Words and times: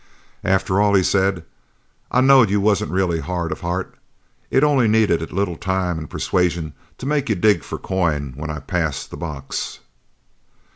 "After 0.43 0.81
all," 0.81 0.95
he 0.95 1.03
said. 1.03 1.45
"I 2.09 2.21
knowed 2.21 2.49
you 2.49 2.59
wasn't 2.59 2.89
really 2.91 3.19
hard 3.19 3.51
of 3.51 3.61
heart. 3.61 3.93
It 4.49 4.63
only 4.63 4.87
needed 4.87 5.21
a 5.21 5.27
little 5.35 5.55
time 5.55 5.99
and 5.99 6.09
persuasion 6.09 6.73
to 6.97 7.05
make 7.05 7.29
you 7.29 7.35
dig 7.35 7.63
for 7.63 7.77
coin 7.77 8.33
when 8.35 8.49
I 8.49 8.57
pass 8.61 9.05
the 9.05 9.15
box." 9.15 9.77